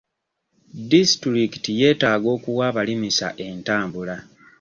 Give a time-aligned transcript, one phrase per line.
[0.91, 4.15] Disitulikiti yeetaaga okuwa abalimisa entambula.